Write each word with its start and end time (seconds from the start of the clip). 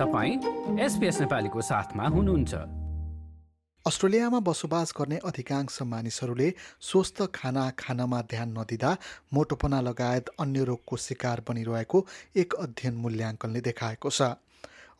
तपाईँ 0.00 0.34
एसपिएस 0.80 1.20
नेपालीको 1.20 1.60
साथमा 1.60 2.04
हुनुहुन्छ। 2.08 2.54
अस्ट्रेलियामा 3.86 4.40
बसोबास 4.40 4.92
गर्ने 4.98 5.16
अधिकांश 5.24 5.76
मानिसहरूले 5.82 6.48
स्वस्थ 6.80 7.22
खाना 7.34 7.64
खानमा 7.78 8.20
ध्यान 8.22 8.48
नदिँदा 8.58 8.96
मोटोपना 9.34 9.80
लगायत 9.80 10.28
अन्य 10.40 10.64
रोगको 10.64 10.96
शिकार 10.96 11.42
बनिरहेको 11.48 12.06
एक 12.36 12.54
अध्ययन 12.54 12.94
मूल्याङ्कनले 12.94 13.60
देखाएको 13.60 14.10
छ। 14.10 14.22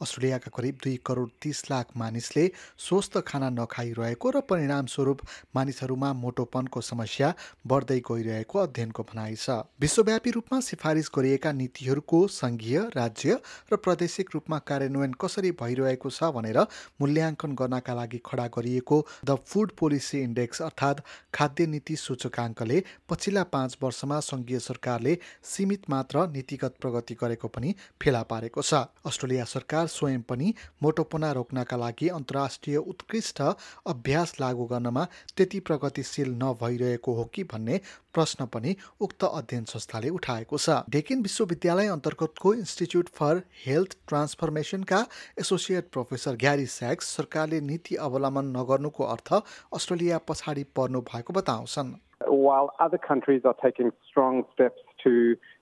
अस्ट्रेलियाका 0.00 0.50
करिब 0.56 0.78
दुई 0.84 0.96
करोड 1.06 1.30
तिस 1.42 1.62
लाख 1.70 1.96
मानिसले 1.96 2.44
स्वस्थ 2.78 3.18
खाना 3.26 3.48
नखाइरहेको 3.52 4.30
र 4.30 4.40
परिणामस्वरूप 4.50 5.20
मानिसहरूमा 5.56 6.12
मोटोपनको 6.16 6.80
समस्या 6.82 7.32
बढ्दै 7.66 7.98
गइरहेको 8.02 8.58
अध्ययनको 8.58 9.02
भनाइ 9.04 9.34
छ। 9.36 9.58
विश्वव्यापी 9.80 10.30
रूपमा 10.30 10.60
सिफारिस 10.62 11.10
गरिएका 11.16 11.52
नीतिहरूको 11.52 12.20
सङ्घीय 12.30 12.78
राज्य 12.94 13.38
र 13.72 13.76
प्रादेशिक 13.78 14.30
रूपमा 14.34 14.58
कार्यान्वयन 14.70 15.12
कसरी 15.20 15.50
भइरहेको 15.60 16.10
छ 16.10 16.30
भनेर 16.32 16.60
मूल्याङ्कन 17.00 17.54
गर्नका 17.54 17.94
लागि 17.94 18.20
खडा 18.24 18.46
गरिएको 18.56 18.98
द 19.24 19.36
फुड 19.46 19.76
पोलिसी 19.78 20.20
इन्डेक्स 20.20 20.62
अर्थात् 20.62 21.04
खाद्य 21.34 21.66
नीति 21.66 21.96
सूचकाङ्कले 21.98 22.82
पछिल्ला 23.08 23.44
पाँच 23.52 23.76
वर्षमा 23.82 24.20
सङ्घीय 24.22 24.58
सरकारले 24.60 25.18
सीमित 25.44 25.90
मात्र 25.90 26.26
नीतिगत 26.30 26.76
प्रगति 26.80 27.14
गरेको 27.20 27.48
पनि 27.50 27.74
फेला 28.02 28.22
पारेको 28.30 28.62
छ। 28.62 28.84
अस्ट्रेलिया 29.04 29.44
सरकार 29.46 29.86
स्वयं 29.90 30.22
पनि 30.30 30.54
मोटोपना 30.82 31.30
रोक्नका 31.32 31.76
लागि 31.76 32.08
अन्तर्राष्ट्रिय 32.08 32.76
उत्कृष्ट 32.92 33.40
अभ्यास 33.42 34.34
लागू 34.40 34.64
गर्नमा 34.72 35.04
त्यति 35.36 35.60
प्रगतिशील 35.68 36.34
नभइरहेको 36.42 37.14
हो 37.14 37.24
कि 37.34 37.44
भन्ने 37.52 37.80
प्रश्न 38.14 38.46
पनि 38.54 38.74
उक्त 39.00 39.24
अध्ययन 39.24 39.64
संस्थाले 39.70 40.10
उठाएको 40.10 40.58
छ। 40.58 40.82
डेकिन 40.90 41.22
विश्वविद्यालय 41.22 41.88
अन्तर्गतको 41.88 42.54
इन्स्टिच्युट 42.54 43.08
फर 43.18 43.42
हेल्थ 43.66 43.96
ट्रान्सफर्मेसनका 44.08 45.00
एसोसिएट 45.40 45.90
प्रोफेसर 45.92 46.36
ग्यारी 46.44 46.66
स्याक्स 46.74 47.16
सरकारले 47.16 47.60
नीति 47.70 47.96
अवलम्बन 48.08 48.52
नगर्नुको 48.56 49.04
अर्थ 49.14 49.32
अस्ट्रेलिया 49.74 50.18
पछाडि 50.28 50.64
पर्नु 50.76 51.00
भएको 51.10 51.32
बताउँछन्। 51.40 51.94
While 52.20 52.68
other 52.84 52.98
countries 52.98 53.44
are 53.44 53.56
taking 53.60 53.90
strong 54.08 54.44
steps 54.52 54.82
to 55.04 55.12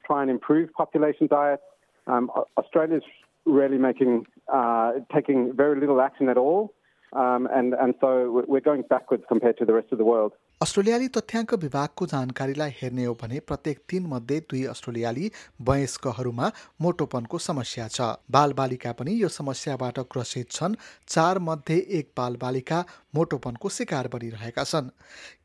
try 0.07 0.23
and 0.23 0.31
improve 0.31 0.73
population 0.73 1.29
diets, 1.29 1.67
um, 2.07 2.31
Australia's 2.57 3.07
really 3.49 3.79
making, 3.79 4.27
uh, 4.53 4.93
taking 5.13 5.53
very 5.55 5.81
little 5.81 6.01
action 6.01 6.29
at 6.29 6.37
all. 6.37 6.75
Um, 7.13 7.49
and, 7.53 7.75
and 7.75 7.95
so 8.01 8.45
we're 8.47 8.61
going 8.61 8.83
backwards 8.83 9.25
compared 9.29 9.57
to 9.59 9.65
the 9.65 9.73
rest 9.73 9.89
of 9.93 9.99
the 9.99 10.05
world. 10.05 10.33
अस्ट्रेलियाली 10.61 11.09
तथ्याङ्क 11.15 11.53
विभागको 11.63 12.07
जानकारीलाई 12.11 12.71
हेर्ने 12.77 13.05
हो 13.05 13.13
भने 13.15 13.41
प्रत्येक 13.49 13.79
तीन 13.91 14.07
मध्ये 14.07 14.39
दुई 14.51 14.63
अस्ट्रेलियाली 14.67 15.31
वयस्कहरूमा 15.69 16.47
मोटोपनको 16.83 17.39
समस्या 17.39 17.87
छ। 17.89 18.09
बालबालिका 18.37 18.93
पनि 18.99 19.15
यो 19.21 19.29
समस्याबाट 19.31 20.01
ग्रसित 20.15 20.51
छन्। 20.51 20.75
चार 21.07 21.39
मध्ये 21.49 21.77
एक 22.01 22.11
बालबालिका 22.17 22.79
मोटोपनको 23.15 23.69
शिकार 23.69 24.09
बनिरहेका 24.15 24.65
छन्। 24.65 24.91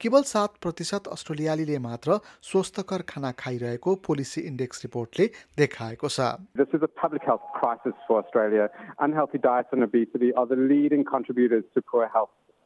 केवल 0.01 0.25
सात 0.25 0.57
प्रतिशत 0.65 1.13
अस्ट्रेलियालीले 1.13 1.77
मात्र 1.85 2.17
स्वस्थकर 2.49 3.05
खाना 3.05 3.31
खाइरहेको 3.37 3.95
पोलिसी 4.09 4.41
इन्डेक्स 4.49 4.81
रिपोर्टले 4.85 5.29
देखाएको 5.61 6.09
छ। 6.09 6.19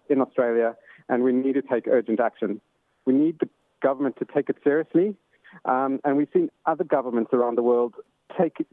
In 0.09 0.21
Australia. 0.21 0.67
And 1.09 1.23
we 1.23 1.31
need 1.31 1.53
to 1.53 1.61
take 1.61 1.87
urgent 1.87 2.19
action. 2.19 2.61
We 3.05 3.13
need 3.13 3.39
the 3.39 3.49
government 3.81 4.15
to 4.17 4.25
take 4.25 4.49
it 4.49 4.57
seriously, 4.63 5.15
um, 5.65 5.99
and 6.03 6.17
we've 6.17 6.29
seen 6.33 6.49
other 6.65 6.83
governments 6.83 7.31
around 7.33 7.55
the 7.55 7.63
world 7.63 7.95
take 8.37 8.65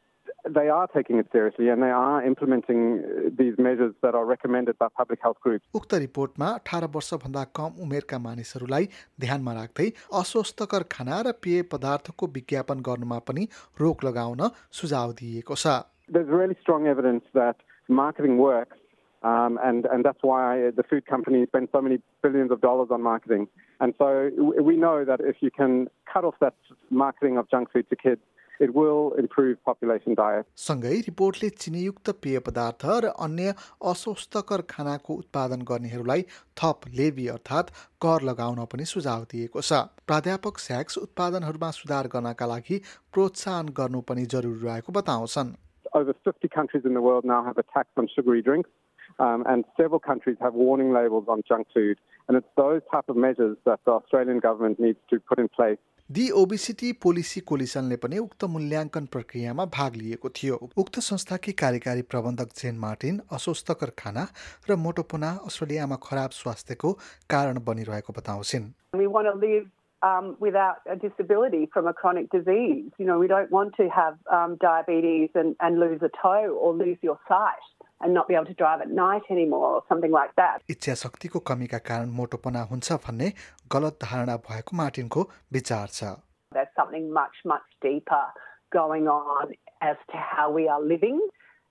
they 0.49 0.69
are 0.69 0.87
taking 0.87 1.19
it 1.19 1.27
seriously 1.33 1.69
and 1.71 1.83
they 1.83 1.91
are 1.91 2.23
implementing 2.23 3.03
uh, 3.03 3.31
these 3.37 3.55
measures 3.59 3.95
that 4.03 4.15
are 4.15 4.27
recommended 4.27 4.79
by 4.79 4.89
public 4.97 5.21
health 5.23 5.41
groups. 5.41 5.65
उक्त 5.75 5.95
रिपोर्टमा 6.05 6.49
अठार 6.61 6.85
वर्षभन्दा 6.97 7.45
कम 7.59 7.81
उमेरका 7.85 8.19
मानिसहरूलाई 8.27 8.89
ध्यानमा 9.25 9.53
राख्दै 9.61 9.89
अस्वस्थकर 10.21 10.83
खाना 10.97 11.21
र 11.29 11.33
पेय 11.47 11.63
पदार्थको 11.75 12.27
विज्ञापन 12.37 12.81
गर्नुमा 12.89 13.19
पनि 13.31 13.49
रोक 13.81 14.05
लगाउन 14.05 14.49
सुझाव 14.81 15.13
दिएको 15.23 15.61
छ 15.65 15.77
There's 16.15 16.33
really 16.39 16.57
strong 16.63 16.87
evidence 16.87 17.25
that 17.41 17.57
marketing 17.89 18.37
works 18.39 18.77
Um, 19.25 19.59
and, 19.65 19.87
and 19.87 20.05
that's 20.05 20.23
why 20.23 20.71
the 20.77 20.83
food 20.83 21.07
companies 21.07 21.49
spend 21.49 21.69
so 21.73 21.81
many 21.81 21.99
billions 22.23 22.51
of 22.51 22.61
dollars 22.61 22.89
on 22.91 23.03
marketing. 23.03 23.49
And 23.81 23.95
so 23.97 24.31
we 24.61 24.77
know 24.77 25.05
that 25.07 25.21
if 25.21 25.37
you 25.41 25.51
can 25.51 25.89
cut 26.13 26.25
off 26.25 26.35
that 26.41 26.55
marketing 26.91 27.39
of 27.39 27.51
junk 27.51 27.73
food 27.73 27.89
to 27.89 27.97
kids, 27.97 28.21
it 28.61 28.75
will 28.75 29.15
improve 29.19 29.57
population 29.65 30.15
diet. 30.15 30.47
सँगै 30.57 31.01
रिपोर्टले 31.09 31.49
चिनीयुक्त 31.63 32.11
पेय 32.25 32.39
पदार्थ 32.49 32.85
र 33.05 33.13
अन्य 33.27 33.55
अस्वस्थकर 33.93 34.61
खानाको 34.75 35.15
उत्पादन 35.23 35.63
गर्नेहरूलाई 35.71 36.23
थप 36.61 36.89
लेबी 37.01 37.27
अर्थात् 37.35 37.75
कर 38.07 38.29
लगाउन 38.31 38.65
पनि 38.75 38.85
सुझाव 38.93 39.27
दिएको 39.33 39.67
छ 39.69 39.81
प्राध्यापक 40.07 40.65
स्याक्स 40.67 40.99
उत्पादनहरूमा 41.07 41.71
सुधार 41.81 42.13
गर्नका 42.15 42.47
लागि 42.55 42.81
प्रोत्साहन 43.17 43.75
गर्नु 43.81 44.07
पनि 44.13 44.31
जरुरी 44.37 44.65
रहेको 44.71 44.99
बताउँछन् 45.01 45.55
Over 45.99 46.15
50 46.27 46.49
countries 46.49 46.85
in 46.85 46.95
the 46.95 47.01
world 47.01 47.25
now 47.25 47.45
have 47.45 47.59
a 47.59 47.65
tax 47.75 47.89
on 47.97 48.09
sugary 48.13 48.43
drinks. 48.43 48.71
Um, 49.19 49.45
and 49.47 49.65
several 49.77 50.01
countries 50.01 50.37
have 50.41 50.55
warning 50.55 50.93
labels 50.93 51.25
on 51.29 51.43
junk 51.49 51.69
food. 51.73 51.99
And 52.29 52.37
it's 52.37 52.49
those 52.57 52.83
type 52.93 53.09
of 53.09 53.17
measures 53.17 53.57
that 53.65 53.81
the 53.85 53.93
Australian 53.93 54.41
government 54.41 54.81
needs 54.81 54.99
to 55.11 55.21
put 55.21 55.39
in 55.39 55.49
place. 55.49 55.79
The 56.13 56.29
obesity 56.37 56.91
policy 57.03 57.41
कोलिसनले 57.49 57.97
पनि 57.97 58.19
उक्त 58.19 58.45
मूल्याङ्कन 58.55 59.05
प्रक्रियामा 59.13 59.65
भाग 59.77 59.95
लिएको 59.97 60.29
थियो 60.39 60.59
उक्त 60.79 60.99
संस्थाकी 61.07 61.53
कार्यकारी 61.63 62.03
प्रबन्धक 62.15 62.51
जेन 62.59 62.77
मार्टिन 62.79 63.21
अस्वस्थकर 63.37 63.93
खाना 63.99 64.27
र 64.71 64.77
मोटोपना 64.87 65.31
अस्ट्रेलियामा 65.47 65.97
खराब 66.09 66.37
स्वास्थ्यको 66.41 66.93
कारण 67.37 67.61
बनिरहेको 67.71 68.13
बताउँछिन् 68.19 68.69
We 69.01 69.07
want 69.07 69.33
to 69.33 69.35
live 69.47 69.65
um, 70.03 70.37
without 70.39 70.85
a 70.87 70.97
disability 70.97 71.69
from 71.73 71.87
a 71.87 71.95
chronic 71.95 72.31
disease. 72.31 72.91
You 72.99 73.07
know, 73.07 73.19
we 73.19 73.27
don't 73.27 73.51
want 73.51 73.75
to 73.77 73.89
have 73.89 74.19
um, 74.31 74.57
diabetes 74.61 75.31
and, 75.35 75.57
and 75.61 75.81
lose 75.81 76.03
a 76.03 76.11
toe 76.23 76.53
or 76.61 76.75
lose 76.75 76.99
your 77.01 77.19
sight. 77.29 77.74
and 78.02 78.14
not 78.14 78.28
be 78.28 78.36
able 78.36 78.46
to 78.46 78.54
drive 78.54 78.82
at 78.82 78.90
night 78.90 79.24
anymore 79.30 79.70
or 79.76 79.84
something 79.90 80.12
like 80.12 80.36
that. 80.36 80.62
इच्छा 80.70 80.96
शक्तिको 81.04 81.40
कमीका 81.52 81.78
कारण 81.90 82.10
मोटोपना 82.20 82.62
हुन्छ 82.72 83.00
भन्ने 83.08 83.32
गलत 83.72 84.00
धारणा 84.04 84.38
भएको 84.50 84.78
मार्टिनको 84.78 85.30
विचार 85.54 85.88
छ. 85.98 86.14
There's 86.52 86.74
something 86.76 87.12
much 87.14 87.44
much 87.46 87.68
deeper 87.82 88.24
going 88.72 89.08
on 89.08 89.54
as 89.82 89.98
to 90.12 90.18
how 90.18 90.50
we 90.52 90.68
are 90.68 90.82
living 90.82 91.20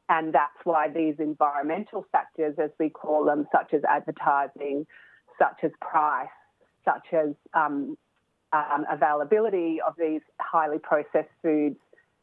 and 0.08 0.32
that's 0.32 0.64
why 0.64 0.88
these 0.88 1.16
environmental 1.18 2.06
factors 2.12 2.54
as 2.58 2.70
we 2.78 2.88
call 2.88 3.24
them 3.24 3.46
such 3.52 3.74
as 3.74 3.82
advertising, 3.84 4.86
such 5.38 5.64
as 5.64 5.70
price, 5.80 6.28
such 6.84 7.12
as 7.12 7.34
um, 7.54 7.96
um, 8.52 8.86
availability 8.90 9.80
of 9.86 9.94
these 9.98 10.22
highly 10.40 10.78
processed 10.78 11.34
foods 11.42 11.76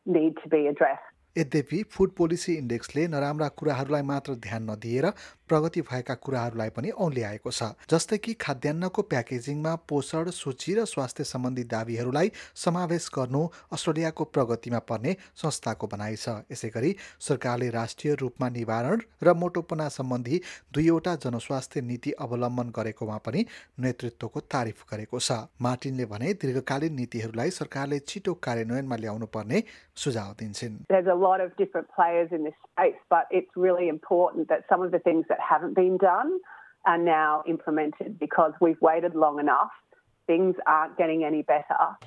need 0.06 0.34
to 0.44 0.50
be 0.50 0.68
addressed. 0.68 1.09
यद्यपि 1.37 1.83
food 1.91 2.11
policy 2.17 2.55
इन्डेक्सले 2.55 3.07
नराम्रा 3.09 3.49
कुराहरूलाई 3.59 4.03
मात्र 4.03 4.35
ध्यान 4.43 4.71
नदिएर 4.71 5.07
प्रगति 5.49 5.81
भएका 5.83 6.15
कुराहरूलाई 6.15 6.71
पनि 6.71 6.91
औल्याएको 7.05 7.51
छ 7.51 7.71
जस्तै 7.91 8.19
कि 8.19 8.33
खाद्यान्नको 8.41 9.03
प्याकेजिङमा 9.03 9.75
पोषण 9.91 10.31
सूची 10.31 10.75
र 10.75 10.85
स्वास्थ्य 10.85 11.25
सम्बन्धी 11.25 11.65
दावीहरूलाई 11.73 12.31
समावेश 12.55 13.09
गर्नु 13.15 13.43
अस्ट्रेलियाको 13.73 14.25
प्रगतिमा 14.35 14.79
पर्ने 14.91 15.17
संस्थाको 15.43 15.87
भनाइ 15.87 16.17
छ। 16.17 16.35
यसै 16.53 16.69
गरी 16.71 16.95
सरकारले 17.21 17.71
राष्ट्रिय 17.71 18.15
रूपमा 18.23 18.49
निवारण 18.49 19.01
र 19.23 19.35
मोटोपना 19.35 19.89
सम्बन्धी 19.91 20.41
दुईवटा 20.75 21.15
जनस्वास्थ्य 21.25 21.81
नीति 21.83 22.11
अवलम्बन 22.21 22.71
गरेकोमा 22.77 23.19
पनि 23.27 23.47
नेतृत्वको 23.81 24.41
तारिफ 24.47 24.85
गरेको 24.93 25.19
छ। 25.21 25.51
मार्टिनले 25.61 26.05
भने 26.07 26.35
दीर्घकालीन 26.43 26.95
नीतिहरूलाई 26.95 27.51
सरकारले 27.51 27.99
छिटो 28.07 28.35
कार्यान्वयनमा 28.39 28.97
ल्याउनु 28.97 29.27
पर्ने 29.35 29.63
सुझाव 29.97 30.35
दिन्छन्। 30.39 30.79
that 35.30 35.40
haven't 35.50 35.74
been 35.76 35.98
done 35.98 36.40
are 36.86 36.98
now 36.98 37.44
implemented 37.48 38.20
because 38.20 38.54
we've 38.62 38.82
waited 38.82 39.16
long 39.16 39.40
enough. 39.40 39.72
Things 40.28 40.56
aren't 40.68 40.98
getting 40.98 41.24
any 41.24 41.42
better. 41.42 41.98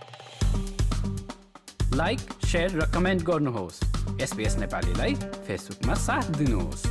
Like 1.94 2.18
share 2.44 2.70
र 2.70 2.86
कमेन्ट 2.94 3.22
गर्नुहोस् 3.22 3.80
एसपिएस 4.22 4.58
नेपालीलाई 4.58 5.14
फेसबुकमा 5.14 5.94
साथ 5.94 6.22
दिनुहोस् 6.22 6.82